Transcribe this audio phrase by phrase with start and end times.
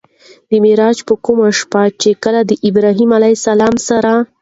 [0.49, 4.11] د معراج په کومه شپه چې کله د ابراهيم عليه السلام سره